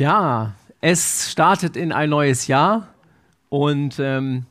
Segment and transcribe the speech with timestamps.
[0.00, 2.88] Ja, es startet in ein neues Jahr
[3.50, 4.46] und ähm,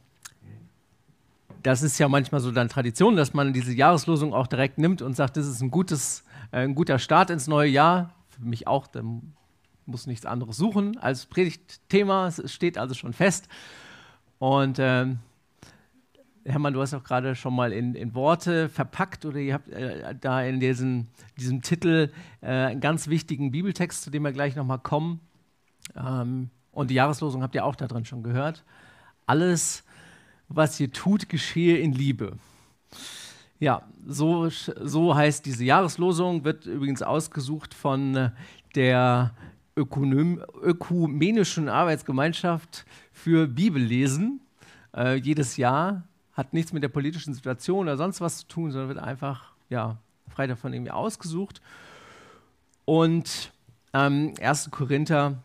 [1.63, 5.16] das ist ja manchmal so dann Tradition, dass man diese Jahreslosung auch direkt nimmt und
[5.16, 8.13] sagt, das ist ein, gutes, äh, ein guter Start ins neue Jahr.
[8.30, 9.02] Für mich auch, da
[9.88, 12.27] muss nichts anderes suchen als Predigtthema.
[12.27, 13.47] Es steht also schon fest.
[14.38, 15.18] Und ähm,
[16.45, 20.13] Hermann, du hast auch gerade schon mal in, in, Worte verpackt oder ihr habt äh,
[20.13, 21.08] da in diesen,
[21.39, 22.11] diesem Titel
[22.41, 25.22] äh, einen ganz wichtigen Bibeltext, zu dem wir gleich nochmal kommen.
[25.95, 28.63] Ähm, und die Jahreslosung habt ihr auch da drin schon gehört.
[29.25, 29.84] Alles,
[30.47, 32.38] was ihr tut, geschehe in Liebe.
[33.59, 38.31] Ja, so, so heißt diese Jahreslosung, wird übrigens ausgesucht von äh,
[38.75, 39.33] der
[39.75, 44.41] Ökonom Ökumenischen Arbeitsgemeinschaft für Bibellesen.
[44.95, 48.89] Äh, jedes Jahr hat nichts mit der politischen Situation oder sonst was zu tun, sondern
[48.89, 49.97] wird einfach ja,
[50.30, 51.61] frei davon irgendwie ausgesucht.
[52.85, 53.52] Und
[53.94, 54.71] ähm, 1.
[54.71, 55.44] Korinther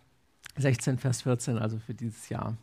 [0.57, 2.57] 16, Vers 14, also für dieses Jahr.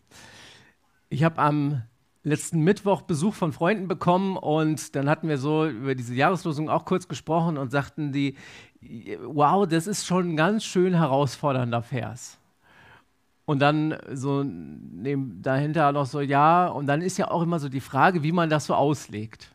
[1.09, 1.81] Ich habe am
[2.23, 6.85] letzten Mittwoch Besuch von Freunden bekommen und dann hatten wir so über diese Jahreslosung auch
[6.85, 8.35] kurz gesprochen und sagten die,
[9.25, 12.37] wow, das ist schon ein ganz schön herausfordernder Vers.
[13.45, 17.69] Und dann so neben, dahinter noch so, ja, und dann ist ja auch immer so
[17.69, 19.51] die Frage, wie man das so auslegt.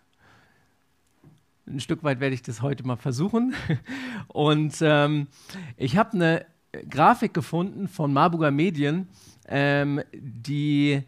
[1.67, 3.55] Ein Stück weit werde ich das heute mal versuchen.
[4.29, 5.27] Und ähm,
[5.77, 6.47] ich habe eine
[6.89, 9.09] Grafik gefunden von Marburger Medien,
[9.49, 11.03] ähm, die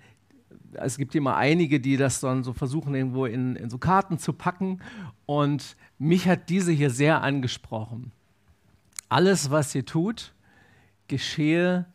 [0.73, 4.33] es gibt immer einige, die das dann so versuchen, irgendwo in, in so Karten zu
[4.33, 4.81] packen.
[5.27, 8.13] Und mich hat diese hier sehr angesprochen.
[9.09, 10.35] Alles, was ihr tut,
[11.09, 11.87] geschehe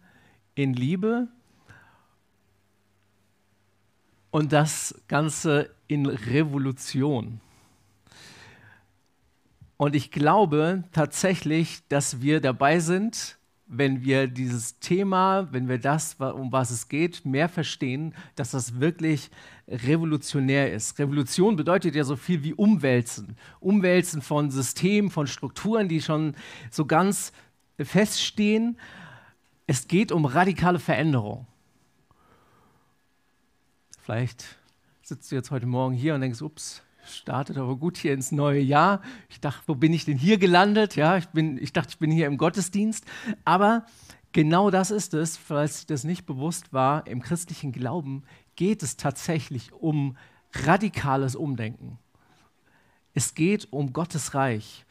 [0.55, 1.27] in Liebe
[4.31, 7.39] und das Ganze in Revolution.
[9.77, 16.15] Und ich glaube tatsächlich, dass wir dabei sind, wenn wir dieses Thema, wenn wir das,
[16.15, 19.31] um was es geht, mehr verstehen, dass das wirklich
[19.67, 20.99] revolutionär ist.
[20.99, 23.37] Revolution bedeutet ja so viel wie Umwälzen.
[23.59, 26.35] Umwälzen von Systemen, von Strukturen, die schon
[26.69, 27.31] so ganz
[27.79, 28.77] feststehen.
[29.65, 31.47] Es geht um radikale Veränderung.
[34.01, 34.57] Vielleicht
[35.01, 38.61] sitzt du jetzt heute Morgen hier und denkst, ups, startet aber gut hier ins neue
[38.61, 39.01] Jahr.
[39.29, 40.95] Ich dachte, wo bin ich denn hier gelandet?
[40.95, 43.05] Ja, ich, bin, ich dachte, ich bin hier im Gottesdienst.
[43.45, 43.85] Aber
[44.31, 48.23] genau das ist es, falls das nicht bewusst war, im christlichen Glauben
[48.55, 50.17] geht es tatsächlich um
[50.53, 51.97] radikales Umdenken.
[53.13, 54.85] Es geht um Gottes Reich.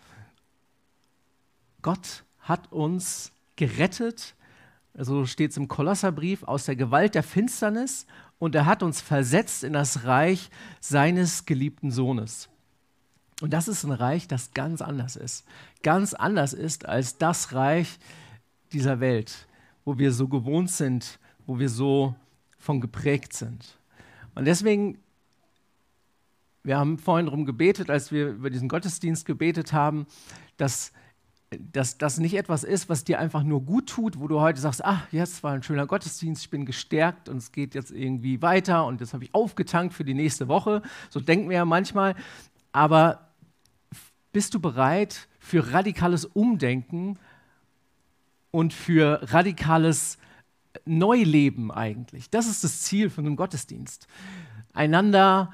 [1.80, 4.34] Gott hat uns gerettet,
[4.94, 8.06] so steht es im Kolosserbrief, aus der Gewalt der Finsternis
[8.42, 12.48] und er hat uns versetzt in das Reich seines geliebten Sohnes.
[13.40, 15.44] Und das ist ein Reich, das ganz anders ist.
[15.84, 18.00] Ganz anders ist als das Reich
[18.72, 19.46] dieser Welt,
[19.84, 22.16] wo wir so gewohnt sind, wo wir so
[22.58, 23.78] von geprägt sind.
[24.34, 24.98] Und deswegen,
[26.64, 30.04] wir haben vorhin darum gebetet, als wir über diesen Gottesdienst gebetet haben,
[30.56, 30.90] dass
[31.72, 34.84] dass das nicht etwas ist, was dir einfach nur gut tut, wo du heute sagst,
[34.84, 38.86] ach, jetzt war ein schöner Gottesdienst, ich bin gestärkt und es geht jetzt irgendwie weiter
[38.86, 40.82] und jetzt habe ich aufgetankt für die nächste Woche.
[41.10, 42.14] So denken wir ja manchmal.
[42.72, 43.28] Aber
[44.32, 47.18] bist du bereit für radikales Umdenken
[48.50, 50.18] und für radikales
[50.84, 52.30] Neuleben eigentlich?
[52.30, 54.06] Das ist das Ziel von einem Gottesdienst.
[54.72, 55.52] Einander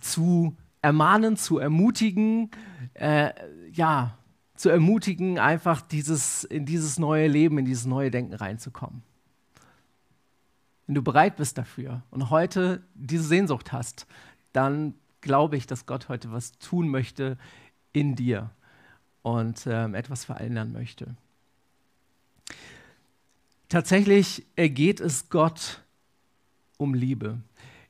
[0.00, 2.50] zu ermahnen, zu ermutigen,
[2.94, 3.32] äh,
[3.72, 4.16] ja,
[4.56, 9.02] zu ermutigen, einfach dieses, in dieses neue Leben, in dieses neue Denken reinzukommen.
[10.86, 14.06] Wenn du bereit bist dafür und heute diese Sehnsucht hast,
[14.52, 17.36] dann glaube ich, dass Gott heute was tun möchte
[17.92, 18.50] in dir
[19.22, 21.16] und ähm, etwas verändern möchte.
[23.68, 25.82] Tatsächlich geht es Gott
[26.76, 27.38] um Liebe.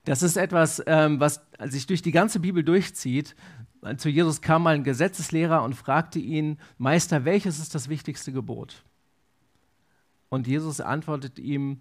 [0.04, 3.34] Das ist etwas, ähm, was sich durch die ganze Bibel durchzieht
[3.96, 8.82] zu Jesus kam mal ein Gesetzeslehrer und fragte ihn, Meister, welches ist das wichtigste Gebot?
[10.28, 11.80] Und Jesus antwortet ihm,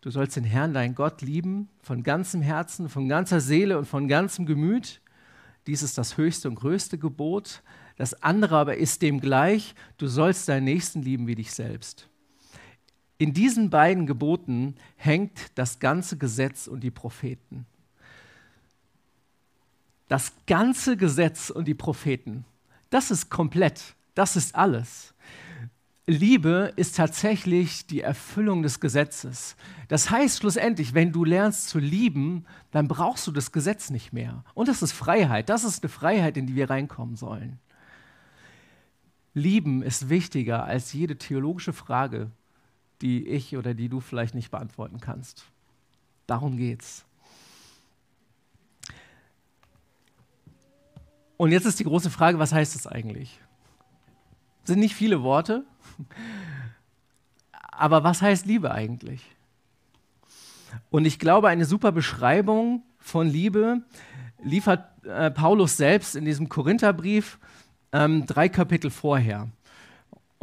[0.00, 4.06] du sollst den Herrn, dein Gott, lieben, von ganzem Herzen, von ganzer Seele und von
[4.06, 5.00] ganzem Gemüt.
[5.66, 7.62] Dies ist das höchste und größte Gebot.
[7.96, 12.08] Das andere aber ist dem gleich, du sollst deinen Nächsten lieben wie dich selbst.
[13.16, 17.66] In diesen beiden Geboten hängt das ganze Gesetz und die Propheten
[20.08, 22.44] das ganze Gesetz und die Propheten.
[22.90, 25.14] Das ist komplett, das ist alles.
[26.06, 29.56] Liebe ist tatsächlich die Erfüllung des Gesetzes.
[29.88, 34.44] Das heißt schlussendlich, wenn du lernst zu lieben, dann brauchst du das Gesetz nicht mehr.
[34.52, 35.48] Und das ist Freiheit.
[35.48, 37.58] Das ist eine Freiheit, in die wir reinkommen sollen.
[39.32, 42.30] Lieben ist wichtiger als jede theologische Frage,
[43.00, 45.46] die ich oder die du vielleicht nicht beantworten kannst.
[46.26, 47.06] Darum geht's.
[51.36, 53.38] Und jetzt ist die große Frage, was heißt das eigentlich?
[54.62, 55.64] Das sind nicht viele Worte,
[57.70, 59.22] aber was heißt Liebe eigentlich?
[60.90, 63.82] Und ich glaube, eine super Beschreibung von Liebe
[64.42, 67.38] liefert äh, Paulus selbst in diesem Korintherbrief
[67.92, 69.48] ähm, drei Kapitel vorher.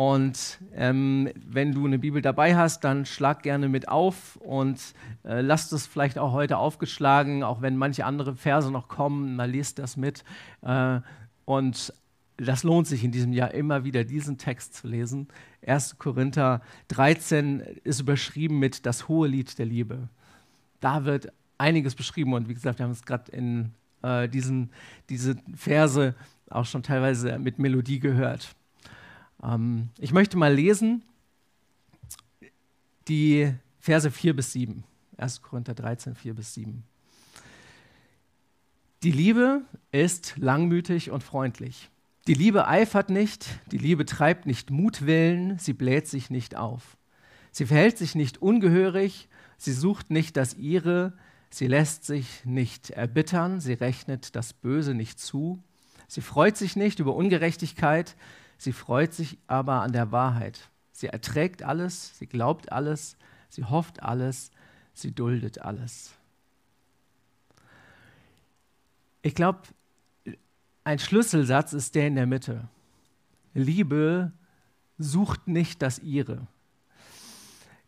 [0.02, 5.42] Und ähm, wenn du eine Bibel dabei hast, dann schlag gerne mit auf und äh,
[5.42, 9.78] lass das vielleicht auch heute aufgeschlagen, auch wenn manche andere Verse noch kommen, mal liest
[9.78, 10.24] das mit.
[10.64, 11.02] Äh,
[11.46, 11.94] und
[12.38, 15.28] das lohnt sich in diesem Jahr immer wieder, diesen Text zu lesen.
[15.68, 16.00] 1.
[16.00, 20.10] Korinther 13 ist überschrieben mit das hohe Lied der Liebe.
[20.80, 24.72] Da wird einiges beschrieben und wie gesagt, wir haben es gerade in äh, diesen,
[25.10, 26.16] diese Verse
[26.50, 28.56] auch schon teilweise mit Melodie gehört.
[29.44, 31.04] Ähm, ich möchte mal lesen
[33.08, 34.84] die Verse 4 bis 7.
[35.18, 35.42] 1.
[35.42, 36.84] Korinther 13, 4 bis 7.
[39.04, 39.62] Die Liebe
[39.92, 41.90] ist langmütig und freundlich.
[42.28, 46.98] Die Liebe eifert nicht, die Liebe treibt nicht Mutwillen, sie bläht sich nicht auf.
[47.52, 49.28] Sie verhält sich nicht ungehörig,
[49.58, 51.14] sie sucht nicht das ihre,
[51.50, 55.64] sie lässt sich nicht erbittern, sie rechnet das Böse nicht zu,
[56.08, 58.16] sie freut sich nicht über Ungerechtigkeit,
[58.62, 60.70] Sie freut sich aber an der Wahrheit.
[60.92, 63.18] Sie erträgt alles, sie glaubt alles,
[63.50, 64.52] sie hofft alles,
[64.94, 66.14] sie duldet alles.
[69.24, 69.62] Ich glaube,
[70.84, 72.68] ein Schlüsselsatz ist der in der Mitte.
[73.56, 74.32] Liebe
[75.00, 76.46] sucht nicht das ihre.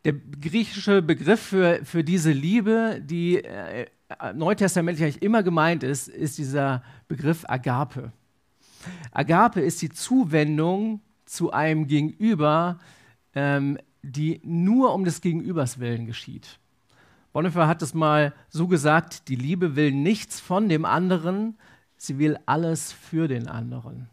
[0.05, 3.85] Der griechische Begriff für, für diese Liebe, die äh,
[4.33, 8.11] neutestamentlich eigentlich immer gemeint ist, ist dieser Begriff Agape.
[9.11, 12.79] Agape ist die Zuwendung zu einem Gegenüber,
[13.35, 16.59] ähm, die nur um des Gegenübers willen geschieht.
[17.31, 21.57] Bonhoeffer hat es mal so gesagt, die Liebe will nichts von dem anderen,
[21.97, 24.07] sie will alles für den anderen.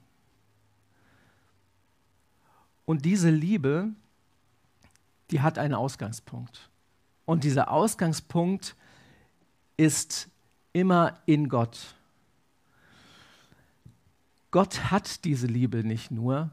[2.87, 3.91] Und diese Liebe,
[5.31, 6.71] die hat einen Ausgangspunkt.
[7.25, 8.75] Und dieser Ausgangspunkt
[9.77, 10.29] ist
[10.73, 11.95] immer in Gott.
[14.51, 16.51] Gott hat diese Liebe nicht nur,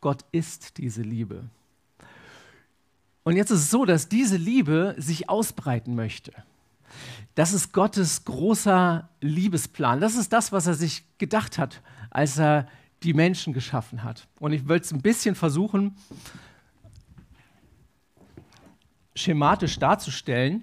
[0.00, 1.44] Gott ist diese Liebe.
[3.22, 6.32] Und jetzt ist es so, dass diese Liebe sich ausbreiten möchte.
[7.34, 10.00] Das ist Gottes großer Liebesplan.
[10.00, 12.66] Das ist das, was er sich gedacht hat, als er
[13.02, 14.26] die Menschen geschaffen hat.
[14.38, 15.96] Und ich will es ein bisschen versuchen,
[19.14, 20.62] schematisch darzustellen.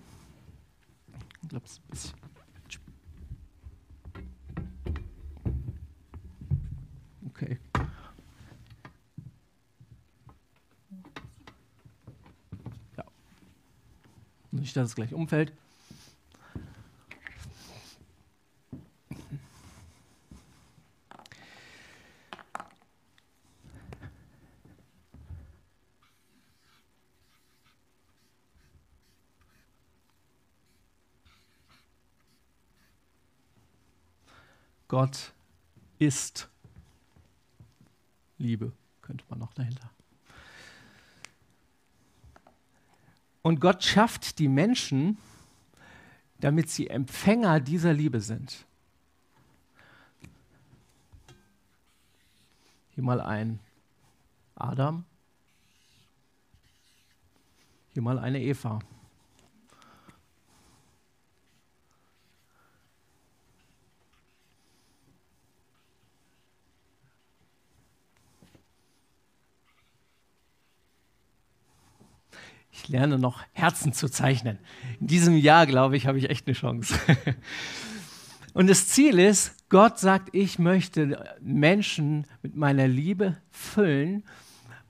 [1.44, 2.17] Ich glaube, es ist ein bisschen
[14.60, 15.54] Nicht, dass es gleich umfällt.
[34.88, 35.34] Gott
[36.00, 36.50] ist
[38.38, 39.92] Liebe, könnte man noch dahinter.
[43.48, 45.18] Und Gott schafft die Menschen,
[46.42, 48.66] damit sie Empfänger dieser Liebe sind.
[52.90, 53.62] Hier mal ein
[54.54, 55.06] Adam,
[57.94, 58.80] hier mal eine Eva.
[72.78, 74.60] Ich lerne noch Herzen zu zeichnen.
[75.00, 76.94] In diesem Jahr, glaube ich, habe ich echt eine Chance.
[78.54, 84.24] Und das Ziel ist, Gott sagt, ich möchte Menschen mit meiner Liebe füllen.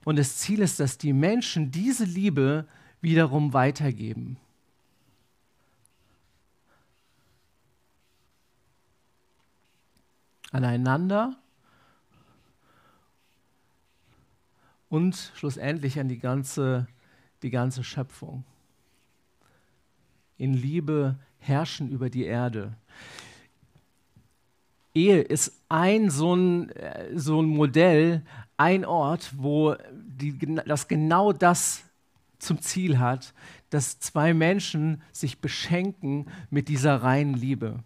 [0.03, 2.67] Und das Ziel ist, dass die Menschen diese Liebe
[3.01, 4.37] wiederum weitergeben.
[10.51, 11.37] Aneinander
[14.89, 16.87] und schlussendlich an die ganze
[17.43, 18.43] die ganze Schöpfung.
[20.37, 22.75] In Liebe herrschen über die Erde.
[24.93, 28.23] Ehe ist ein so ein, äh, so ein Modell,
[28.57, 31.83] ein Ort, wo die, das genau das
[32.39, 33.33] zum Ziel hat,
[33.69, 37.83] dass zwei Menschen sich beschenken mit dieser reinen Liebe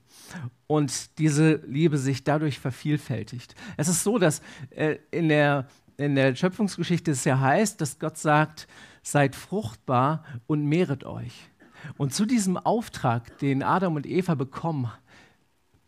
[0.67, 3.55] und diese Liebe sich dadurch vervielfältigt.
[3.77, 4.41] Es ist so, dass
[4.71, 5.67] äh, in, der,
[5.97, 8.67] in der Schöpfungsgeschichte es ja heißt, dass Gott sagt,
[9.01, 11.49] seid fruchtbar und mehret euch.
[11.97, 14.91] Und zu diesem Auftrag, den Adam und Eva bekommen,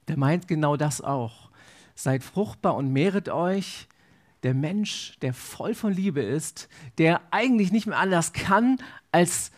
[0.08, 1.52] der meint genau das auch.
[1.96, 3.88] Seid fruchtbar und mehret euch.
[4.42, 6.68] Der Mensch, der voll von Liebe ist,
[6.98, 8.78] der eigentlich nicht mehr anders kann,
[9.12, 9.52] als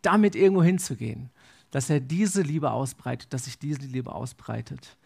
[0.00, 1.30] damit irgendwo hinzugehen.
[1.70, 4.96] Dass er diese Liebe ausbreitet, dass sich diese Liebe ausbreitet.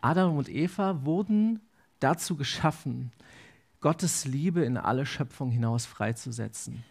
[0.00, 1.60] Adam und Eva wurden
[2.00, 3.12] dazu geschaffen,
[3.80, 6.84] Gottes Liebe in alle Schöpfung hinaus freizusetzen.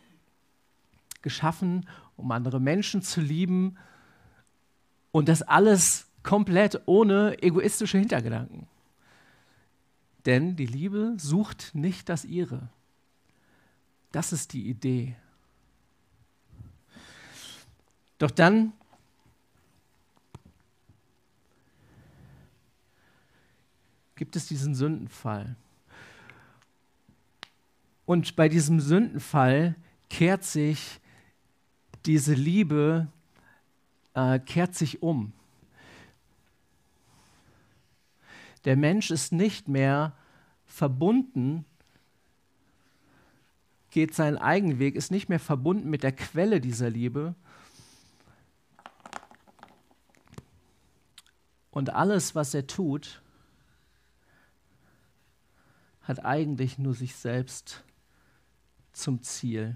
[1.22, 3.78] Geschaffen, um andere Menschen zu lieben
[5.12, 8.68] und das alles komplett ohne egoistische Hintergedanken.
[10.26, 12.70] Denn die Liebe sucht nicht das ihre.
[14.12, 15.16] Das ist die Idee.
[18.18, 18.74] Doch dann
[24.16, 25.56] gibt es diesen Sündenfall.
[28.08, 29.76] Und bei diesem Sündenfall
[30.10, 31.02] kehrt sich
[32.06, 33.10] diese Liebe,
[34.14, 35.34] äh, kehrt sich um.
[38.64, 40.16] Der Mensch ist nicht mehr
[40.66, 41.66] verbunden,
[43.92, 47.36] geht seinen eigenen Weg, ist nicht mehr verbunden mit der Quelle dieser Liebe.
[51.72, 53.22] Und alles, was er tut,
[56.04, 57.84] hat eigentlich nur sich selbst
[58.98, 59.76] zum Ziel.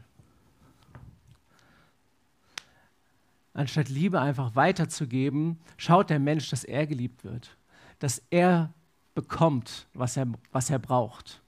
[3.54, 7.58] Anstatt Liebe einfach weiterzugeben, schaut der Mensch, dass er geliebt wird,
[8.00, 8.74] dass er
[9.14, 11.42] bekommt, was er, was er braucht,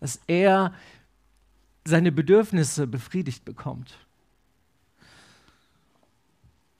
[0.00, 0.74] dass er
[1.84, 3.98] seine Bedürfnisse befriedigt bekommt.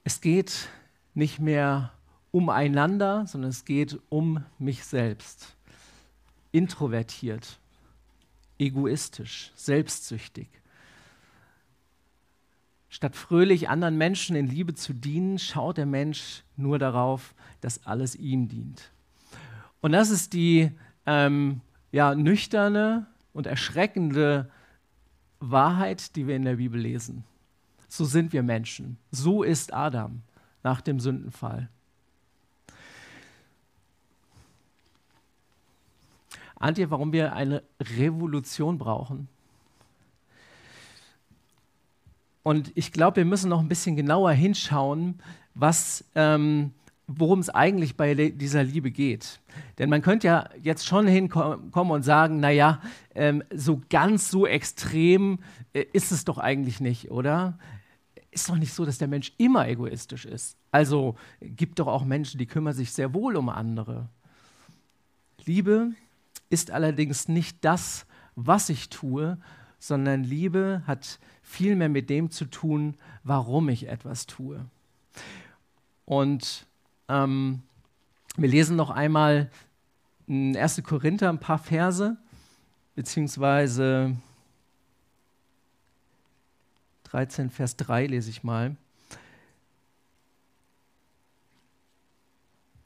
[0.04, 0.68] Es geht
[1.14, 1.92] nicht mehr
[2.30, 5.56] umeinander, sondern es geht um mich selbst
[6.52, 7.58] introvertiert,
[8.58, 10.48] egoistisch, selbstsüchtig.
[12.88, 18.16] Statt fröhlich anderen Menschen in Liebe zu dienen, schaut der Mensch nur darauf, dass alles
[18.16, 18.90] ihm dient.
[19.80, 20.72] Und das ist die
[21.06, 21.60] ähm,
[21.92, 24.50] ja, nüchterne und erschreckende
[25.40, 27.24] Wahrheit, die wir in der Bibel lesen.
[27.88, 28.98] So sind wir Menschen.
[29.10, 30.22] So ist Adam
[30.62, 31.68] nach dem Sündenfall.
[36.60, 39.28] Ihr, warum wir eine Revolution brauchen?
[42.42, 45.20] Und ich glaube, wir müssen noch ein bisschen genauer hinschauen,
[45.54, 46.72] was, ähm,
[47.06, 49.40] worum es eigentlich bei dieser Liebe geht.
[49.78, 52.80] Denn man könnte ja jetzt schon hinkommen und sagen, naja,
[53.14, 55.40] ähm, so ganz so extrem
[55.74, 57.58] äh, ist es doch eigentlich nicht, oder?
[58.30, 60.56] Ist doch nicht so, dass der Mensch immer egoistisch ist.
[60.70, 64.08] Also gibt doch auch Menschen, die kümmern sich sehr wohl um andere.
[65.44, 65.92] Liebe
[66.50, 69.38] ist allerdings nicht das, was ich tue,
[69.78, 74.64] sondern Liebe hat viel mehr mit dem zu tun, warum ich etwas tue.
[76.04, 76.66] Und
[77.08, 77.62] ähm,
[78.36, 79.50] wir lesen noch einmal
[80.26, 80.82] in 1.
[80.84, 82.16] Korinther ein paar Verse,
[82.94, 84.16] beziehungsweise
[87.04, 88.76] 13, Vers 3 lese ich mal.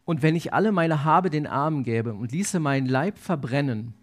[0.05, 3.95] Und wenn ich alle meine Habe den Armen gäbe und ließe meinen Leib verbrennen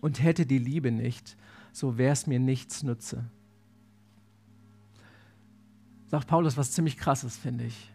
[0.00, 1.36] und hätte die Liebe nicht,
[1.72, 3.24] so wäre es mir nichts nütze.
[6.06, 7.92] Sagt Paulus was ziemlich krasses, finde ich.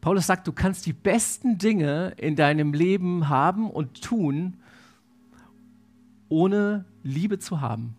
[0.00, 4.58] Paulus sagt, du kannst die besten Dinge in deinem Leben haben und tun,
[6.28, 7.96] ohne Liebe zu haben.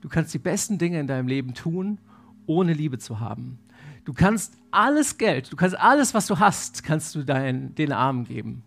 [0.00, 1.98] Du kannst die besten Dinge in deinem Leben tun,
[2.46, 3.58] ohne Liebe zu haben.
[4.04, 8.24] Du kannst alles Geld, du kannst alles, was du hast, kannst du dein, den Armen
[8.24, 8.64] geben.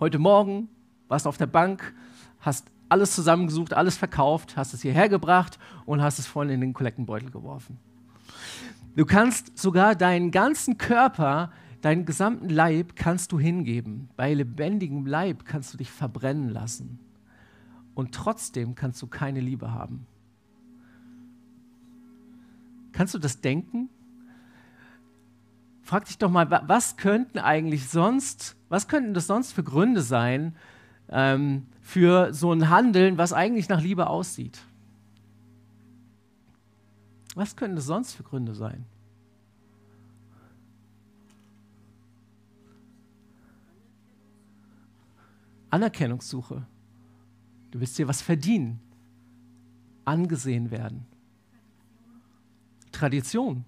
[0.00, 0.68] Heute Morgen
[1.08, 1.94] warst du auf der Bank,
[2.40, 6.72] hast alles zusammengesucht, alles verkauft, hast es hierher gebracht und hast es vorne in den
[6.72, 7.78] Kollektenbeutel geworfen.
[8.96, 11.52] Du kannst sogar deinen ganzen Körper,
[11.82, 14.08] deinen gesamten Leib kannst du hingeben.
[14.16, 16.98] Bei lebendigem Leib kannst du dich verbrennen lassen.
[17.94, 20.06] Und trotzdem kannst du keine Liebe haben.
[22.92, 23.90] Kannst du das denken?
[25.88, 30.54] Frag dich doch mal, was könnten eigentlich sonst, was könnten das sonst für Gründe sein
[31.08, 34.60] ähm, für so ein Handeln, was eigentlich nach Liebe aussieht?
[37.34, 38.84] Was könnten das sonst für Gründe sein?
[45.70, 46.66] Anerkennungssuche.
[47.70, 48.78] Du willst dir was verdienen.
[50.04, 51.06] Angesehen werden.
[52.92, 53.64] Tradition.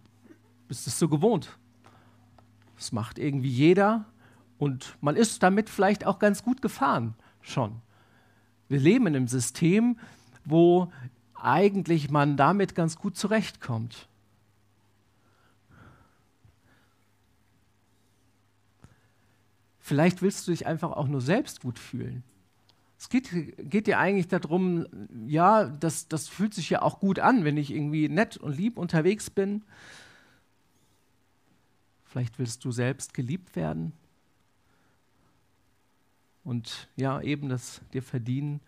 [0.69, 1.59] Bist es so gewohnt.
[2.81, 4.07] Das macht irgendwie jeder
[4.57, 7.83] und man ist damit vielleicht auch ganz gut gefahren schon.
[8.71, 9.99] Wir leben in einem System,
[10.47, 10.91] wo
[11.35, 14.09] eigentlich man damit ganz gut zurechtkommt.
[19.79, 22.23] Vielleicht willst du dich einfach auch nur selbst gut fühlen.
[22.99, 24.87] Es geht, geht dir eigentlich darum,
[25.27, 28.79] ja, das, das fühlt sich ja auch gut an, wenn ich irgendwie nett und lieb
[28.79, 29.65] unterwegs bin.
[32.11, 33.93] Vielleicht willst du selbst geliebt werden
[36.43, 38.61] und ja, eben das dir verdienen.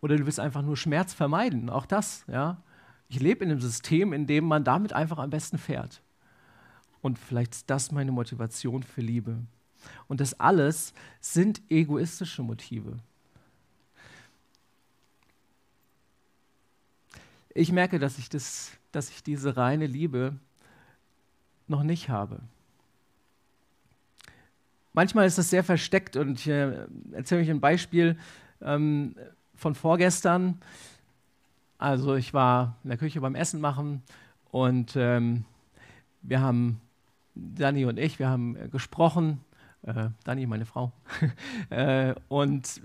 [0.00, 2.62] Oder du willst einfach nur Schmerz vermeiden, auch das, ja.
[3.08, 6.02] Ich lebe in einem System, in dem man damit einfach am besten fährt.
[7.00, 9.38] Und vielleicht ist das meine Motivation für Liebe.
[10.06, 12.96] Und das alles sind egoistische Motive.
[17.52, 20.36] Ich merke, dass ich, das, dass ich diese reine Liebe
[21.68, 22.40] noch nicht habe.
[24.92, 28.18] Manchmal ist das sehr versteckt und ich äh, erzähle euch ein Beispiel
[28.60, 29.14] ähm,
[29.54, 30.60] von vorgestern.
[31.78, 34.02] Also ich war in der Küche beim Essen machen
[34.50, 35.44] und ähm,
[36.20, 36.80] wir haben,
[37.34, 39.40] Dani und ich, wir haben äh, gesprochen,
[39.82, 40.92] äh, Dani, meine Frau,
[41.70, 42.82] äh, und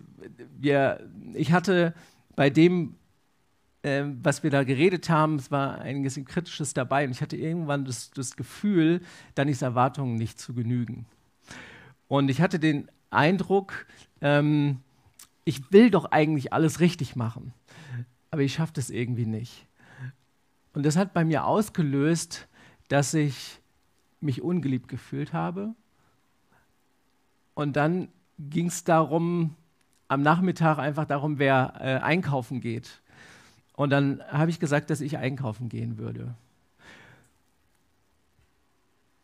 [0.58, 1.94] wir, ich hatte
[2.36, 2.96] bei dem,
[3.84, 7.86] äh, was wir da geredet haben, es war einiges Kritisches dabei und ich hatte irgendwann
[7.86, 9.02] das, das Gefühl,
[9.36, 11.06] Danis Erwartungen nicht zu genügen.
[12.08, 13.86] Und ich hatte den Eindruck,
[14.22, 14.80] ähm,
[15.46, 17.54] ich will doch eigentlich alles richtig machen,
[18.32, 19.66] aber ich schaffe das irgendwie nicht.
[20.74, 22.48] Und das hat bei mir ausgelöst,
[22.88, 23.60] dass ich
[24.20, 25.74] mich ungeliebt gefühlt habe.
[27.54, 29.56] Und dann ging es darum,
[30.08, 33.02] am Nachmittag einfach darum, wer äh, einkaufen geht.
[33.78, 36.34] Und dann habe ich gesagt, dass ich einkaufen gehen würde.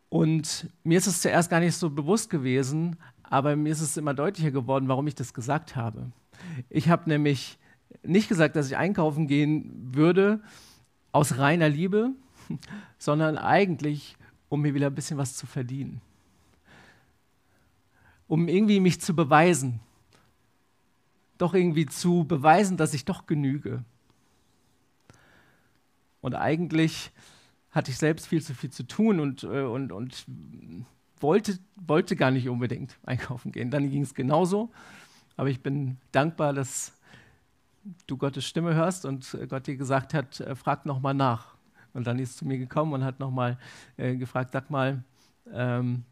[0.08, 4.14] Und mir ist es zuerst gar nicht so bewusst gewesen, aber mir ist es immer
[4.14, 6.12] deutlicher geworden, warum ich das gesagt habe.
[6.70, 7.58] Ich habe nämlich
[8.04, 10.40] nicht gesagt, dass ich einkaufen gehen würde
[11.10, 12.12] aus reiner Liebe,
[12.98, 14.16] sondern eigentlich,
[14.48, 16.00] um mir wieder ein bisschen was zu verdienen.
[18.28, 19.80] Um irgendwie mich zu beweisen.
[21.38, 23.84] Doch irgendwie zu beweisen, dass ich doch genüge.
[26.24, 27.10] Und eigentlich
[27.70, 30.24] hatte ich selbst viel zu viel zu tun und, äh, und, und
[31.20, 33.70] wollte, wollte gar nicht unbedingt einkaufen gehen.
[33.70, 34.72] Dann ging es genauso.
[35.36, 36.94] Aber ich bin dankbar, dass
[38.06, 41.56] du Gottes Stimme hörst und äh, Gott dir gesagt hat, äh, frag nochmal nach.
[41.92, 43.58] Und dann ist zu mir gekommen und hat nochmal
[43.98, 45.04] äh, gefragt, sag mal,
[45.52, 46.04] ähm,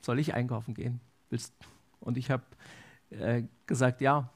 [0.00, 1.02] soll ich einkaufen gehen?
[1.28, 1.52] Willst?
[2.00, 2.44] Und ich habe
[3.10, 4.30] äh, gesagt, ja,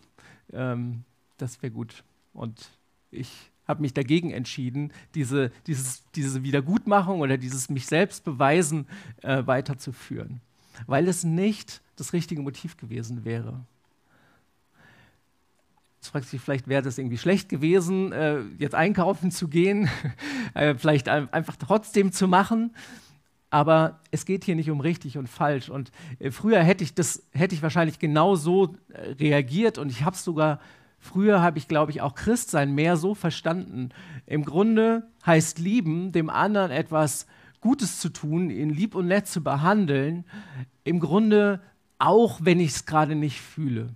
[0.53, 1.05] ähm,
[1.38, 2.05] das wäre gut.
[2.35, 2.69] Und
[3.11, 8.87] ich habe mich dagegen entschieden, diese, dieses, diese Wiedergutmachung oder dieses mich selbst beweisen
[9.22, 10.40] äh, weiterzuführen,
[10.87, 13.64] weil es nicht das richtige Motiv gewesen wäre.
[15.96, 19.88] Jetzt fragt sich vielleicht, wäre das irgendwie schlecht gewesen, äh, jetzt einkaufen zu gehen,
[20.54, 22.74] äh, vielleicht einfach trotzdem zu machen.
[23.50, 25.68] Aber es geht hier nicht um richtig und falsch.
[25.68, 30.04] Und äh, früher hätte ich das, hätte ich wahrscheinlich genau so äh, reagiert und ich
[30.04, 30.58] habe es sogar
[31.03, 33.88] Früher habe ich, glaube ich, auch Christsein mehr so verstanden.
[34.25, 37.27] Im Grunde heißt lieben, dem anderen etwas
[37.61, 40.25] Gutes zu tun, ihn lieb und nett zu behandeln,
[40.85, 41.61] im Grunde
[41.99, 43.88] auch, wenn ich es gerade nicht fühle.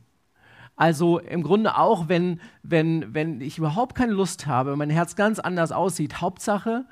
[0.75, 5.39] Also im Grunde auch, wenn, wenn, wenn ich überhaupt keine Lust habe, mein Herz ganz
[5.39, 6.21] anders aussieht.
[6.21, 6.87] Hauptsache,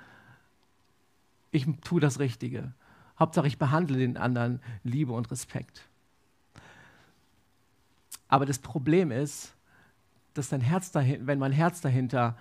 [1.51, 2.73] ich tue das Richtige.
[3.19, 5.83] Hauptsache, ich behandle den anderen Liebe und Respekt.
[8.29, 9.55] Aber das Problem ist,
[10.35, 12.37] dass dein Herz dahin, wenn mein Herz dahinter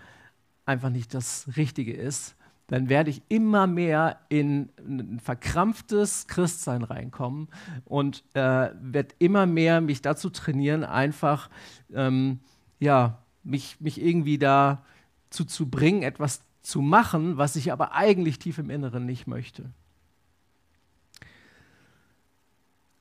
[0.65, 2.35] einfach nicht das Richtige ist,
[2.67, 7.49] dann werde ich immer mehr in ein verkrampftes Christsein reinkommen
[7.85, 11.49] und äh, werde immer mehr mich dazu trainieren, einfach
[11.93, 12.39] ähm,
[12.79, 18.57] ja, mich, mich irgendwie dazu zu bringen, etwas zu machen, was ich aber eigentlich tief
[18.57, 19.71] im Inneren nicht möchte.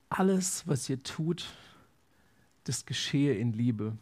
[0.09, 1.47] Alles, was ihr tut,
[2.65, 3.97] das geschehe in Liebe.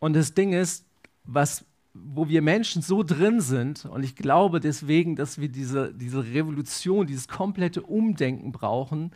[0.00, 0.84] Und das Ding ist,
[1.24, 6.24] was, wo wir Menschen so drin sind, und ich glaube deswegen, dass wir diese, diese
[6.24, 9.12] Revolution, dieses komplette Umdenken brauchen,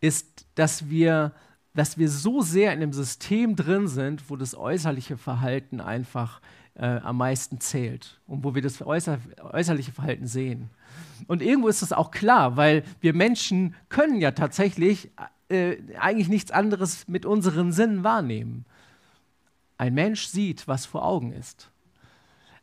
[0.00, 1.32] ist, dass wir,
[1.74, 6.40] dass wir so sehr in dem System drin sind, wo das äußerliche Verhalten einfach
[6.74, 9.18] äh, am meisten zählt und wo wir das äußer,
[9.52, 10.70] äußerliche Verhalten sehen.
[11.26, 15.10] Und irgendwo ist das auch klar, weil wir Menschen können ja tatsächlich
[15.48, 18.64] äh, eigentlich nichts anderes mit unseren Sinnen wahrnehmen.
[19.80, 21.70] Ein Mensch sieht, was vor Augen ist.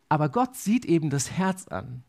[0.08, 2.04] Aber Gott sieht eben das Herz an.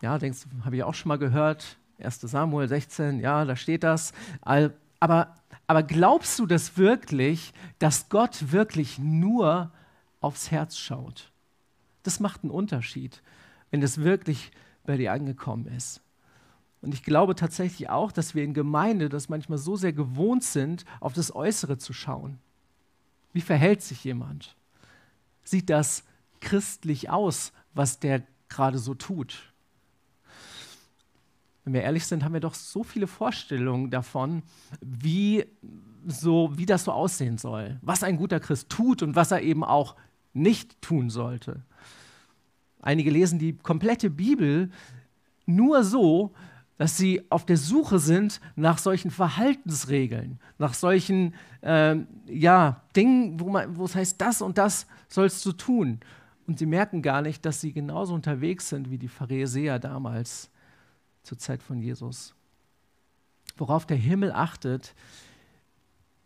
[0.00, 4.14] Ja, denkst habe ich auch schon mal gehört, 1 Samuel 16, ja, da steht das.
[4.40, 5.34] Aber,
[5.66, 9.70] aber glaubst du das wirklich, dass Gott wirklich nur
[10.22, 11.30] aufs Herz schaut?
[12.04, 13.22] Das macht einen Unterschied,
[13.70, 14.50] wenn das wirklich
[14.86, 16.00] bei dir angekommen ist.
[16.80, 20.86] Und ich glaube tatsächlich auch, dass wir in Gemeinde das manchmal so sehr gewohnt sind,
[21.00, 22.38] auf das Äußere zu schauen.
[23.32, 24.56] Wie verhält sich jemand?
[25.44, 26.04] Sieht das
[26.40, 29.52] christlich aus, was der gerade so tut?
[31.64, 34.42] Wenn wir ehrlich sind, haben wir doch so viele Vorstellungen davon,
[34.80, 35.44] wie,
[36.06, 39.64] so, wie das so aussehen soll, was ein guter Christ tut und was er eben
[39.64, 39.94] auch
[40.32, 41.62] nicht tun sollte.
[42.80, 44.70] Einige lesen die komplette Bibel
[45.44, 46.32] nur so,
[46.78, 53.50] dass sie auf der Suche sind nach solchen Verhaltensregeln, nach solchen äh, ja, Dingen, wo,
[53.50, 56.00] man, wo es heißt, das und das sollst du tun.
[56.46, 60.50] Und sie merken gar nicht, dass sie genauso unterwegs sind wie die Pharisäer damals
[61.24, 62.34] zur Zeit von Jesus.
[63.56, 64.94] Worauf der Himmel achtet,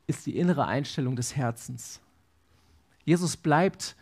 [0.06, 2.00] ist die innere Einstellung des Herzens.
[3.04, 3.96] Jesus bleibt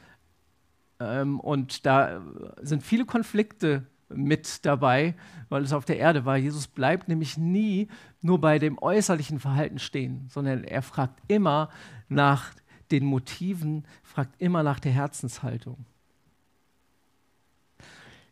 [0.99, 2.21] ähm, und da
[2.61, 5.15] sind viele Konflikte mit dabei,
[5.49, 6.37] weil es auf der Erde war.
[6.37, 7.89] Jesus bleibt nämlich nie
[8.21, 11.71] nur bei dem äußerlichen Verhalten stehen, sondern er fragt immer
[12.09, 12.53] nach
[12.91, 15.85] den Motiven, fragt immer nach der Herzenshaltung.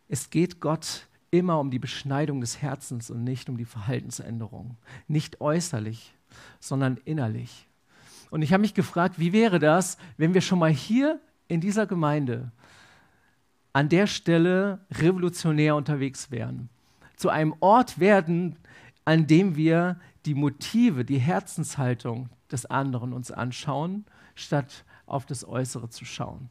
[0.08, 4.76] Es geht Gott immer um die Beschneidung des Herzens und nicht um die Verhaltensänderung.
[5.06, 6.14] Nicht äußerlich,
[6.60, 7.68] sondern innerlich.
[8.30, 11.86] Und ich habe mich gefragt, wie wäre das, wenn wir schon mal hier in dieser
[11.86, 12.50] Gemeinde
[13.72, 16.68] an der Stelle revolutionär unterwegs wären.
[17.16, 18.56] Zu einem Ort werden,
[19.04, 24.04] an dem wir die Motive, die Herzenshaltung des anderen uns anschauen,
[24.34, 26.50] statt auf das Äußere zu schauen.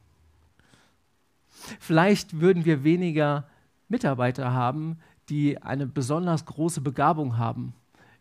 [1.80, 3.48] Vielleicht würden wir weniger
[3.88, 5.00] Mitarbeiter haben,
[5.30, 7.74] die eine besonders große Begabung haben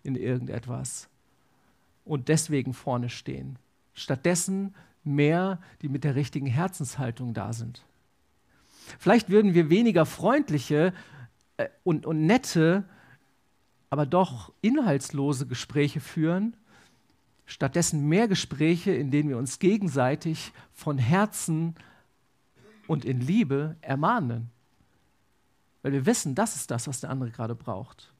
[0.02, 1.08] in irgendetwas
[2.04, 3.58] und deswegen vorne stehen.
[3.94, 7.84] Stattdessen mehr, die mit der richtigen Herzenshaltung da sind.
[8.98, 10.92] Vielleicht würden wir weniger freundliche
[11.56, 12.84] äh, und, und nette,
[13.90, 16.56] aber doch inhaltslose Gespräche führen,
[17.46, 21.74] stattdessen mehr Gespräche, in denen wir uns gegenseitig von Herzen
[22.86, 24.50] und in Liebe ermahnen.
[25.82, 28.12] Weil wir wissen, das ist das, was der andere gerade braucht.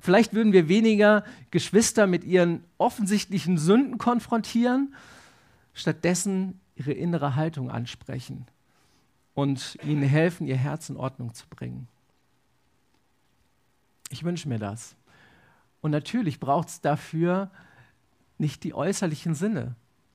[0.00, 4.94] Vielleicht würden wir weniger Geschwister mit ihren offensichtlichen Sünden konfrontieren,
[5.74, 8.46] stattdessen ihre innere Haltung ansprechen
[9.34, 11.88] und ihnen helfen, ihr Herz in Ordnung zu bringen.
[14.10, 14.94] Ich wünsche mir das.
[15.80, 17.50] Und natürlich braucht es dafür
[18.38, 19.74] nicht die äußerlichen Sinne,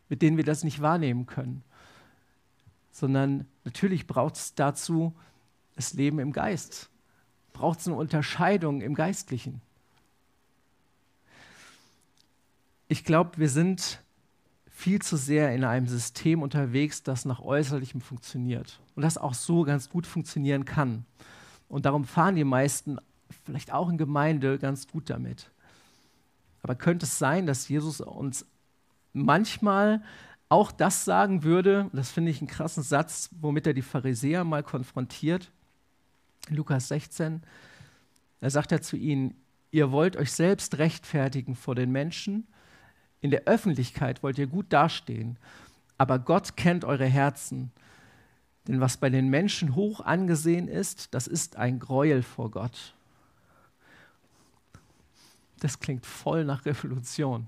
[0.10, 1.63] mit denen wir das nicht wahrnehmen können,
[2.91, 5.15] sondern natürlich braucht es dazu
[5.75, 6.89] das Leben im Geist,
[7.53, 9.62] braucht es eine Unterscheidung im Geistlichen.
[12.88, 14.01] Ich glaube, wir sind
[14.77, 19.63] viel zu sehr in einem System unterwegs, das nach äußerlichem funktioniert und das auch so
[19.63, 21.03] ganz gut funktionieren kann.
[21.67, 22.99] Und darum fahren die meisten,
[23.43, 25.49] vielleicht auch in Gemeinde, ganz gut damit.
[26.61, 28.45] Aber könnte es sein, dass Jesus uns
[29.13, 30.03] manchmal
[30.47, 34.61] auch das sagen würde, das finde ich einen krassen Satz, womit er die Pharisäer mal
[34.61, 35.51] konfrontiert,
[36.49, 37.41] Lukas 16,
[38.41, 39.33] da sagt er zu ihnen,
[39.71, 42.45] ihr wollt euch selbst rechtfertigen vor den Menschen,
[43.27, 45.37] in der Öffentlichkeit wollt ihr gut dastehen,
[45.97, 47.73] aber Gott kennt eure Herzen.
[48.65, 52.95] Denn was bei den Menschen hoch angesehen ist, das ist ein Gräuel vor Gott.
[55.59, 57.47] Das klingt voll nach Revolution.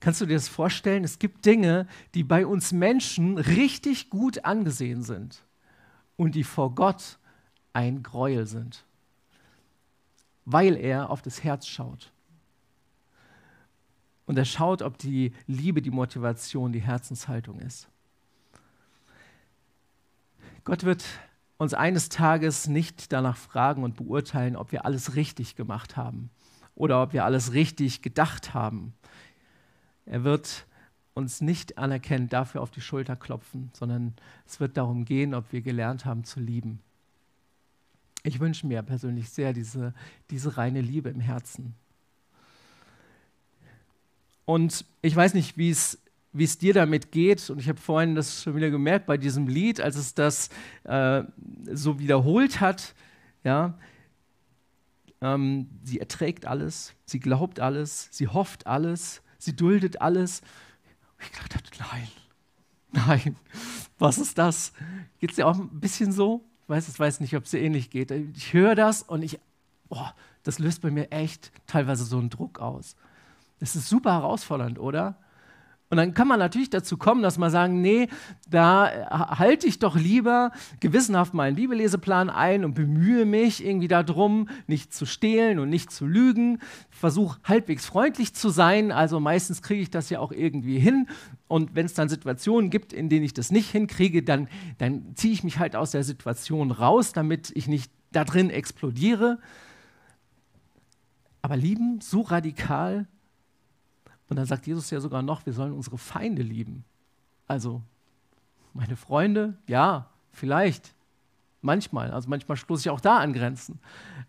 [0.00, 1.04] Kannst du dir das vorstellen?
[1.04, 5.44] Es gibt Dinge, die bei uns Menschen richtig gut angesehen sind
[6.16, 7.20] und die vor Gott
[7.72, 8.84] ein Gräuel sind,
[10.44, 12.10] weil er auf das Herz schaut.
[14.26, 17.88] Und er schaut, ob die Liebe, die Motivation, die Herzenshaltung ist.
[20.64, 21.04] Gott wird
[21.58, 26.30] uns eines Tages nicht danach fragen und beurteilen, ob wir alles richtig gemacht haben
[26.74, 28.92] oder ob wir alles richtig gedacht haben.
[30.04, 30.66] Er wird
[31.14, 34.14] uns nicht anerkennend dafür auf die Schulter klopfen, sondern
[34.46, 36.80] es wird darum gehen, ob wir gelernt haben zu lieben.
[38.22, 39.94] Ich wünsche mir persönlich sehr diese,
[40.30, 41.74] diese reine Liebe im Herzen.
[44.46, 45.98] Und ich weiß nicht, wie es
[46.32, 47.48] wie es dir damit geht.
[47.48, 50.50] Und ich habe vorhin das schon wieder gemerkt bei diesem Lied, als es das
[50.84, 51.22] äh,
[51.72, 52.94] so wiederholt hat.
[53.42, 53.78] Ja,
[55.20, 60.42] ähm, sie erträgt alles, sie glaubt alles, sie hofft alles, sie duldet alles.
[61.20, 62.08] Ich dachte, nein,
[62.92, 63.36] nein,
[63.98, 64.72] was ist das?
[65.18, 66.44] Geht es dir auch ein bisschen so?
[66.62, 68.10] Ich weiß, ich weiß nicht, ob es dir ähnlich geht.
[68.10, 69.38] Ich höre das und ich,
[69.88, 70.06] oh,
[70.42, 72.96] das löst bei mir echt teilweise so einen Druck aus.
[73.58, 75.16] Das ist super herausfordernd, oder?
[75.88, 78.08] Und dann kann man natürlich dazu kommen, dass man sagen, nee,
[78.50, 84.48] da äh, halte ich doch lieber gewissenhaft meinen Bibelleseplan ein und bemühe mich irgendwie darum,
[84.66, 86.58] nicht zu stehlen und nicht zu lügen.
[86.90, 88.90] Versuche halbwegs freundlich zu sein.
[88.90, 91.06] Also meistens kriege ich das ja auch irgendwie hin.
[91.46, 95.32] Und wenn es dann Situationen gibt, in denen ich das nicht hinkriege, dann, dann ziehe
[95.32, 99.38] ich mich halt aus der Situation raus, damit ich nicht da drin explodiere.
[101.42, 103.06] Aber lieben so radikal
[104.28, 106.84] und dann sagt Jesus ja sogar noch, wir sollen unsere Feinde lieben.
[107.46, 107.82] Also
[108.72, 110.94] meine Freunde, ja, vielleicht,
[111.62, 112.10] manchmal.
[112.10, 113.78] Also manchmal stoße ich auch da an Grenzen.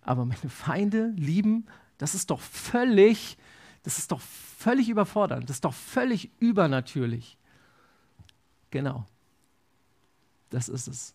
[0.02, 1.66] Aber meine Feinde lieben,
[1.98, 3.38] das ist doch völlig,
[3.84, 5.50] das ist doch völlig überfordernd.
[5.50, 7.38] Das ist doch völlig übernatürlich.
[8.70, 9.06] Genau.
[10.50, 11.14] Das ist es.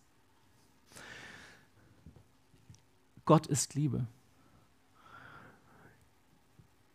[3.25, 4.05] Gott ist Liebe.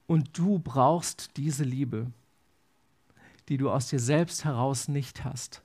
[0.08, 2.10] Und du brauchst diese Liebe,
[3.48, 5.62] die du aus dir selbst heraus nicht hast.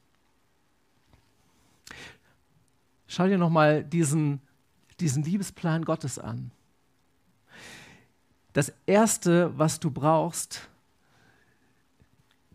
[3.07, 4.41] Schau dir nochmal diesen,
[4.99, 6.51] diesen Liebesplan Gottes an.
[8.51, 10.67] Das Erste, was du brauchst,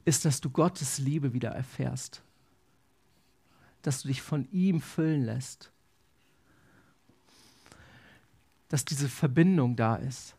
[0.04, 2.22] ist, dass du Gottes Liebe wieder erfährst.
[3.80, 5.70] Dass du dich von ihm füllen lässt.
[8.68, 10.34] Dass diese Verbindung da ist.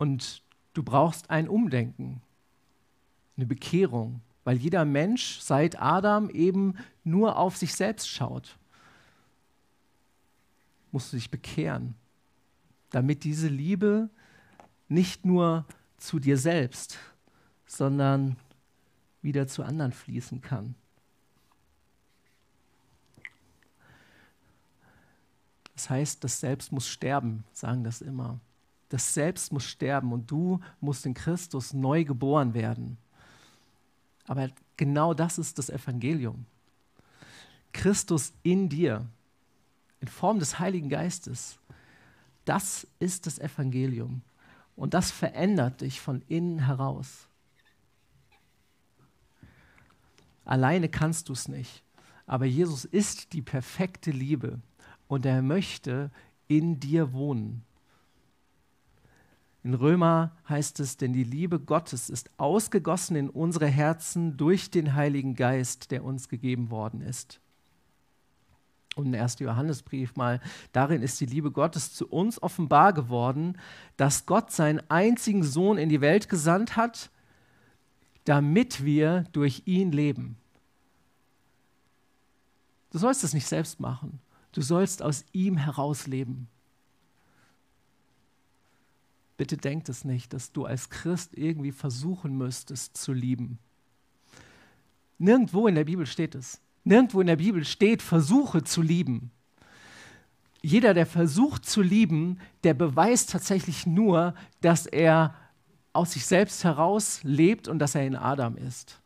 [0.00, 2.22] Und du brauchst ein Umdenken,
[3.36, 8.56] eine Bekehrung, weil jeder Mensch seit Adam eben nur auf sich selbst schaut.
[10.90, 11.96] Musst du dich bekehren,
[12.88, 14.08] damit diese Liebe
[14.88, 15.66] nicht nur
[15.98, 16.98] zu dir selbst,
[17.66, 18.36] sondern
[19.20, 20.76] wieder zu anderen fließen kann.
[25.74, 28.40] Das heißt, das Selbst muss sterben, sagen das immer.
[28.90, 32.98] Das Selbst muss sterben und du musst in Christus neu geboren werden.
[34.26, 36.44] Aber genau das ist das Evangelium.
[37.72, 39.06] Christus in dir,
[40.00, 41.58] in Form des Heiligen Geistes,
[42.44, 44.22] das ist das Evangelium.
[44.74, 47.28] Und das verändert dich von innen heraus.
[50.44, 51.84] Alleine kannst du es nicht.
[52.26, 54.60] Aber Jesus ist die perfekte Liebe
[55.06, 56.10] und er möchte
[56.48, 57.64] in dir wohnen.
[59.62, 64.94] In Römer heißt es, denn die Liebe Gottes ist ausgegossen in unsere Herzen durch den
[64.94, 67.40] Heiligen Geist, der uns gegeben worden ist.
[68.96, 69.38] Und im 1.
[69.38, 70.40] Johannesbrief mal,
[70.72, 73.56] darin ist die Liebe Gottes zu uns offenbar geworden,
[73.96, 77.10] dass Gott seinen einzigen Sohn in die Welt gesandt hat,
[78.24, 80.36] damit wir durch ihn leben.
[82.90, 84.20] Du sollst es nicht selbst machen.
[84.52, 86.48] Du sollst aus ihm heraus leben.
[89.40, 93.58] Bitte denkt es nicht, dass du als Christ irgendwie versuchen müsstest zu lieben.
[95.16, 96.60] Nirgendwo in der Bibel steht es.
[96.84, 99.30] Nirgendwo in der Bibel steht, versuche zu lieben.
[100.60, 105.34] Jeder, der versucht zu lieben, der beweist tatsächlich nur, dass er
[105.94, 109.00] aus sich selbst heraus lebt und dass er in Adam ist.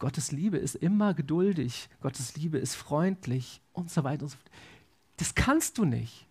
[0.00, 4.50] Gottes Liebe ist immer geduldig, Gottes Liebe ist freundlich und so weiter und so fort.
[5.18, 6.26] Das kannst du nicht.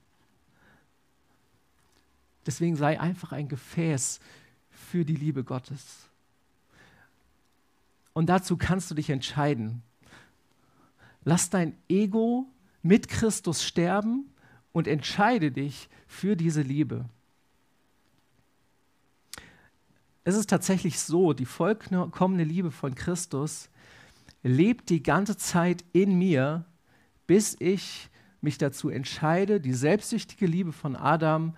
[2.45, 4.19] Deswegen sei einfach ein Gefäß
[4.69, 6.10] für die Liebe Gottes.
[8.13, 9.82] Und dazu kannst du dich entscheiden.
[11.23, 12.47] Lass dein Ego
[12.82, 14.29] mit Christus sterben
[14.71, 17.06] und entscheide dich für diese Liebe.
[20.25, 23.69] Es ist tatsächlich so, die vollkommene Liebe von Christus
[24.41, 26.65] lebt die ganze Zeit in mir,
[27.27, 28.10] bis ich
[28.41, 31.56] mich dazu entscheide, die selbstsüchtige Liebe von Adam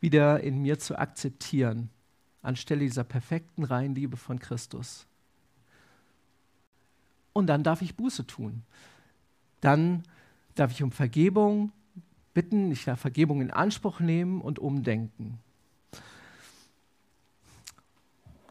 [0.00, 1.90] wieder in mir zu akzeptieren,
[2.42, 5.06] anstelle dieser perfekten reinen Liebe von Christus.
[7.32, 8.62] Und dann darf ich Buße tun.
[9.60, 10.02] Dann
[10.54, 11.72] darf ich um Vergebung
[12.34, 15.38] bitten, ich darf Vergebung in Anspruch nehmen und umdenken.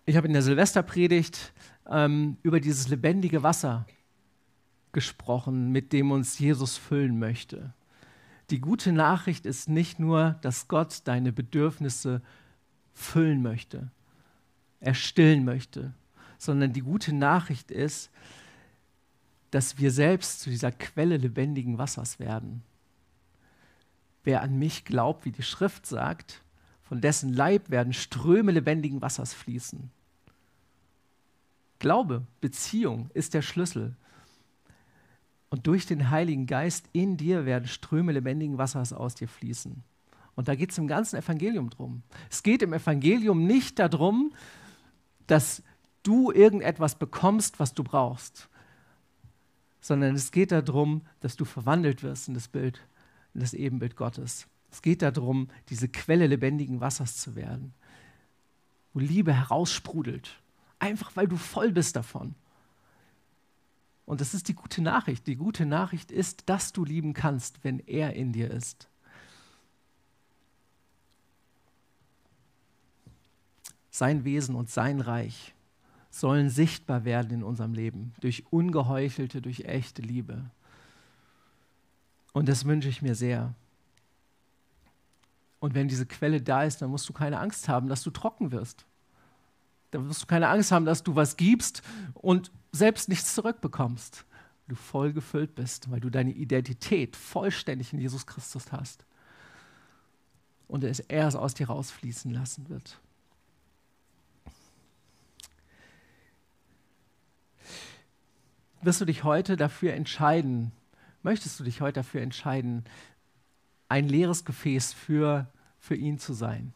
[0.05, 1.53] Ich habe in der Silvesterpredigt
[1.87, 3.85] ähm, über dieses lebendige Wasser
[4.91, 7.73] gesprochen, mit dem uns Jesus füllen möchte.
[8.49, 12.21] Die gute Nachricht ist nicht nur, dass Gott deine Bedürfnisse
[12.93, 13.91] füllen möchte,
[14.79, 15.93] erstillen möchte,
[16.37, 18.09] sondern die gute Nachricht ist,
[19.51, 22.63] dass wir selbst zu dieser Quelle lebendigen Wassers werden.
[24.23, 26.41] Wer an mich glaubt, wie die Schrift sagt,
[26.83, 29.91] von dessen Leib werden Ströme lebendigen Wassers fließen.
[31.77, 33.95] Glaube, Beziehung ist der Schlüssel.
[35.49, 39.83] Und durch den Heiligen Geist in dir werden Ströme lebendigen Wassers aus dir fließen.
[40.35, 42.03] Und da geht es im ganzen Evangelium drum.
[42.29, 44.31] Es geht im Evangelium nicht darum,
[45.27, 45.63] dass
[46.03, 48.47] du irgendetwas bekommst, was du brauchst,
[49.81, 52.81] sondern es geht darum, dass du verwandelt wirst in das Bild,
[53.33, 54.47] in das Ebenbild Gottes.
[54.71, 57.73] Es geht darum, diese Quelle lebendigen Wassers zu werden,
[58.93, 60.39] wo Liebe heraussprudelt,
[60.77, 62.35] einfach weil du voll bist davon.
[64.09, 65.27] Und das ist die gute Nachricht.
[65.27, 68.87] Die gute Nachricht ist, dass du lieben kannst, wenn er in dir ist.
[73.91, 75.53] Sein Wesen und sein Reich
[76.09, 80.49] sollen sichtbar werden in unserem Leben durch ungeheuchelte, durch echte Liebe.
[82.33, 83.53] Und das wünsche ich mir sehr.
[85.59, 88.51] Und wenn diese Quelle da ist, dann musst du keine Angst haben, dass du trocken
[88.51, 88.87] wirst.
[89.91, 91.83] Dann musst du keine Angst haben, dass du was gibst
[92.15, 94.25] und selbst nichts zurückbekommst.
[94.67, 99.05] Du voll gefüllt bist, weil du deine Identität vollständig in Jesus Christus hast.
[100.67, 102.99] Und es aus dir rausfließen lassen wird.
[108.81, 110.71] wirst du dich heute dafür entscheiden,
[111.23, 112.85] möchtest du dich heute dafür entscheiden,
[113.89, 115.47] ein leeres Gefäß für,
[115.79, 116.73] für ihn zu sein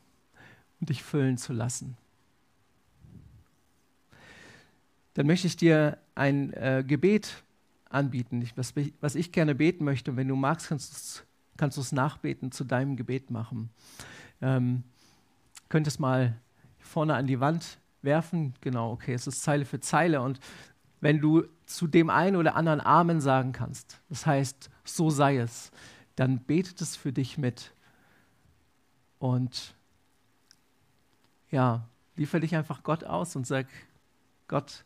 [0.79, 1.97] und dich füllen zu lassen?
[5.13, 7.43] Dann möchte ich dir ein äh, Gebet
[7.89, 10.11] anbieten, ich, was, was, ich gerne beten möchte.
[10.11, 10.69] Und wenn du magst,
[11.57, 13.69] kannst du es nachbeten, zu deinem Gebet machen.
[14.41, 14.83] Ähm,
[15.69, 16.35] könntest mal
[16.79, 18.53] vorne an die Wand werfen.
[18.61, 20.21] Genau, okay, es ist Zeile für Zeile.
[20.21, 20.39] Und
[21.01, 25.71] wenn du zu dem einen oder anderen Amen sagen kannst, das heißt, so sei es,
[26.15, 27.73] dann betet es für dich mit.
[29.19, 29.75] Und
[31.49, 33.67] ja, liefer dich einfach Gott aus und sag,
[34.47, 34.85] Gott,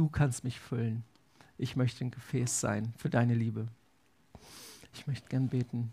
[0.00, 1.04] du kannst mich füllen.
[1.58, 3.66] Ich möchte ein Gefäß sein für deine Liebe.
[4.94, 5.92] Ich möchte gern beten.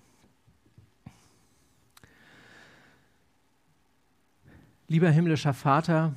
[4.88, 6.15] Lieber himmlischer Vater,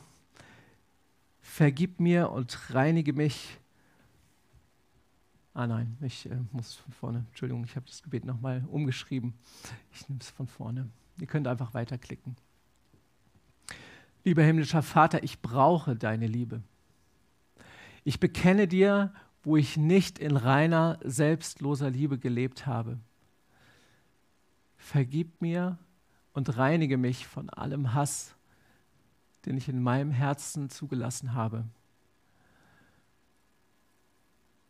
[1.43, 3.59] vergib mir und reinige mich.
[5.53, 7.27] Ah nein, ich äh, muss von vorne.
[7.31, 9.35] Entschuldigung, ich habe das Gebet nochmal umgeschrieben.
[9.93, 10.89] Ich nehme es von vorne.
[11.19, 12.37] Ihr könnt einfach weiterklicken.
[14.23, 16.63] Lieber himmlischer Vater, ich brauche deine Liebe.
[18.05, 22.99] Ich bekenne dir, wo ich nicht in reiner, selbstloser Liebe gelebt habe.
[24.77, 25.79] Vergib mir
[26.33, 28.35] und reinige mich von allem Hass,
[29.47, 31.65] den ich in meinem Herzen zugelassen habe.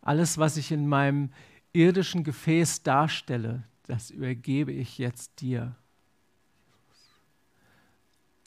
[0.02, 1.30] Alles, was ich in meinem
[1.72, 5.74] irdischen Gefäß darstelle, das übergebe ich jetzt dir.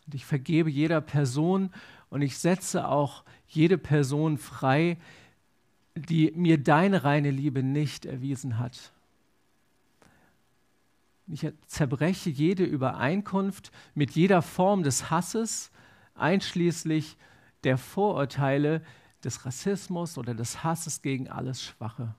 [0.05, 1.71] Und ich vergebe jeder Person
[2.09, 3.23] und ich setze auch
[3.55, 4.97] jede Person frei,
[5.95, 8.91] die mir deine reine Liebe nicht erwiesen hat.
[11.27, 15.71] Ich zerbreche jede Übereinkunft mit jeder Form des Hasses,
[16.15, 17.17] einschließlich
[17.63, 18.81] der Vorurteile,
[19.23, 22.13] des Rassismus oder des Hasses gegen alles Schwache.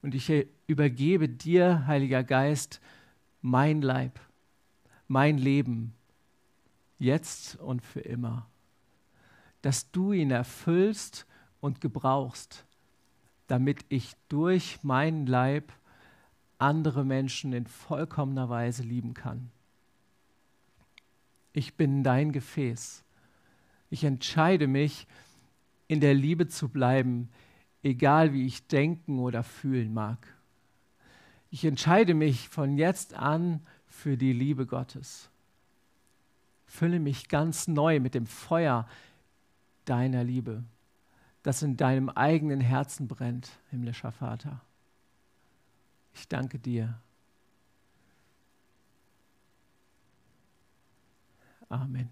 [0.00, 0.32] Und ich
[0.66, 2.80] übergebe dir, Heiliger Geist,
[3.40, 4.20] mein Leib,
[5.08, 5.94] mein Leben,
[6.98, 8.46] jetzt und für immer,
[9.62, 11.26] dass du ihn erfüllst
[11.60, 12.66] und gebrauchst,
[13.46, 15.72] damit ich durch meinen Leib
[16.58, 19.50] andere Menschen in vollkommener Weise lieben kann
[21.52, 23.04] ich bin dein Gefäß.
[23.90, 25.06] Ich entscheide mich,
[25.88, 27.28] in der Liebe zu bleiben,
[27.82, 30.26] egal wie ich denken oder fühlen mag.
[31.50, 35.30] Ich entscheide mich von jetzt an für die Liebe Gottes.
[36.64, 38.88] Fülle mich ganz neu mit dem Feuer
[39.84, 40.64] deiner Liebe,
[41.42, 44.60] das in deinem eigenen Herzen brennt, himmlischer Vater.
[46.14, 47.00] Ich danke dir.
[51.68, 52.10] Amen.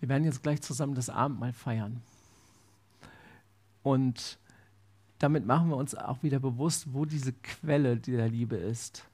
[0.00, 2.02] Wir werden jetzt gleich zusammen das Abendmahl feiern.
[3.84, 4.40] Und
[5.20, 9.04] damit machen wir uns auch wieder bewusst, wo diese Quelle der Liebe ist.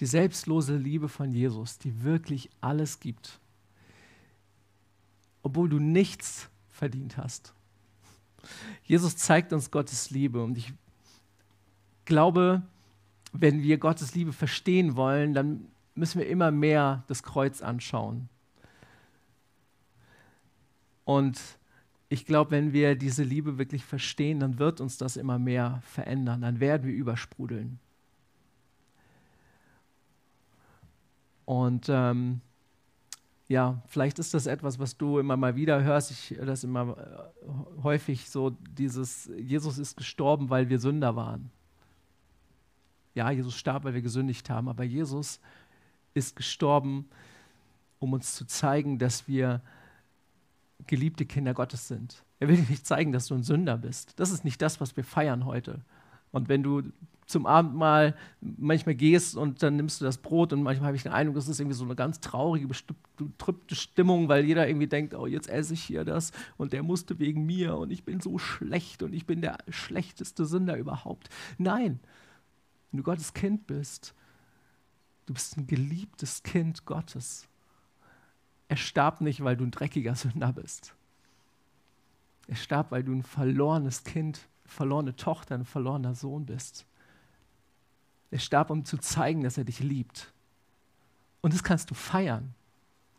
[0.00, 3.38] Die selbstlose Liebe von Jesus, die wirklich alles gibt,
[5.42, 7.52] obwohl du nichts verdient hast.
[8.84, 10.72] Jesus zeigt uns Gottes Liebe und ich
[12.06, 12.62] glaube,
[13.32, 18.30] wenn wir Gottes Liebe verstehen wollen, dann müssen wir immer mehr das Kreuz anschauen.
[21.04, 21.38] Und
[22.08, 26.40] ich glaube, wenn wir diese Liebe wirklich verstehen, dann wird uns das immer mehr verändern.
[26.40, 27.78] Dann werden wir übersprudeln.
[31.50, 32.42] Und ähm,
[33.48, 36.12] ja, vielleicht ist das etwas, was du immer mal wieder hörst.
[36.12, 41.50] Ich höre das immer äh, häufig so, dieses, Jesus ist gestorben, weil wir Sünder waren.
[43.16, 45.40] Ja, Jesus starb, weil wir gesündigt haben, aber Jesus
[46.14, 47.08] ist gestorben,
[47.98, 49.60] um uns zu zeigen, dass wir
[50.86, 52.22] geliebte Kinder Gottes sind.
[52.38, 54.20] Er will dir nicht zeigen, dass du ein Sünder bist.
[54.20, 55.80] Das ist nicht das, was wir feiern heute.
[56.32, 56.82] Und wenn du
[57.30, 61.12] zum Abendmahl manchmal gehst und dann nimmst du das Brot und manchmal habe ich den
[61.12, 62.66] Eindruck, das ist irgendwie so eine ganz traurige,
[63.16, 67.18] betrübte Stimmung, weil jeder irgendwie denkt, oh, jetzt esse ich hier das und der musste
[67.20, 71.28] wegen mir und ich bin so schlecht und ich bin der schlechteste Sünder überhaupt.
[71.56, 72.00] Nein,
[72.90, 74.14] wenn du Gottes Kind bist,
[75.26, 77.46] du bist ein geliebtes Kind Gottes.
[78.66, 80.94] Er starb nicht, weil du ein dreckiger Sünder bist.
[82.48, 86.86] Er starb, weil du ein verlorenes Kind, verlorene Tochter, ein verlorener Sohn bist.
[88.30, 90.32] Er starb, um zu zeigen, dass er dich liebt.
[91.40, 92.54] Und das kannst du feiern.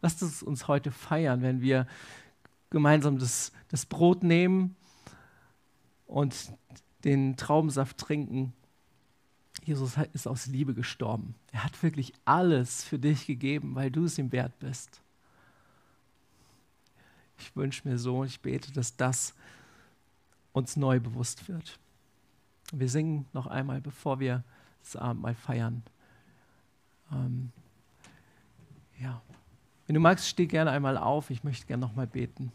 [0.02, 1.88] Lass es uns heute feiern, wenn wir
[2.70, 4.76] gemeinsam das, das Brot nehmen
[6.08, 6.54] und
[7.04, 8.54] den Traubensaft trinken.
[9.64, 11.36] Jesus ist aus Liebe gestorben.
[11.52, 15.02] Er hat wirklich alles für dich gegeben, weil du es ihm wert bist.
[17.38, 19.36] Ich wünsche mir so, ich bete, dass das
[20.54, 21.80] uns neu bewusst wird.
[22.72, 24.44] Wir singen noch einmal, bevor wir
[24.82, 25.84] das Abendmahl feiern.
[27.12, 27.52] Ähm,
[29.00, 29.22] ja.
[29.88, 31.30] Wenn du magst, steh gerne einmal auf.
[31.30, 32.52] Ich möchte gerne noch mal beten.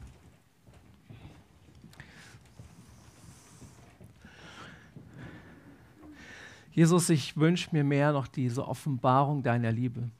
[6.72, 10.10] Jesus, ich wünsche mir mehr noch diese Offenbarung deiner Liebe.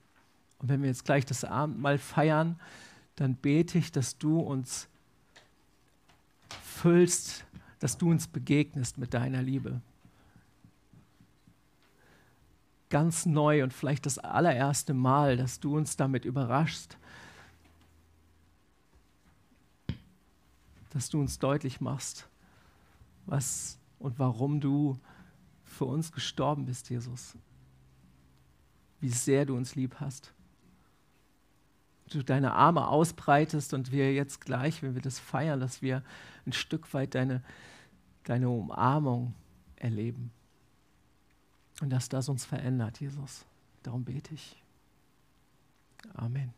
[0.59, 2.59] Und wenn wir jetzt gleich das Abendmahl feiern,
[3.15, 4.89] dann bete ich, dass du uns
[6.63, 7.45] füllst,
[7.79, 9.81] dass du uns begegnest mit deiner Liebe
[12.89, 16.97] ganz neu und vielleicht das allererste Mal, dass du uns damit überraschst,
[20.91, 22.29] dass du uns deutlich machst,
[23.27, 24.99] was und warum du
[25.65, 27.35] für uns gestorben bist, Jesus.
[29.01, 30.33] Wie sehr du uns lieb hast
[32.11, 36.03] du deine Arme ausbreitest und wir jetzt gleich, wenn wir das feiern, dass wir
[36.47, 37.43] ein Stück weit deine,
[38.25, 39.35] deine Umarmung
[39.77, 40.31] erleben.
[41.81, 43.45] Und dass das uns verändert, Jesus.
[43.83, 44.63] Darum bete ich.
[46.15, 46.55] Amen.